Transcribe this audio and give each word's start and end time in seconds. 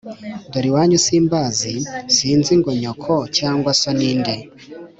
dore 0.51 0.67
iwanyu 0.71 0.97
simbazi, 1.07 1.73
sinzi 2.15 2.51
ngo 2.59 2.69
nyoko 2.81 3.13
cyangwa 3.37 3.69
so 3.81 3.89
ninde, 3.97 4.35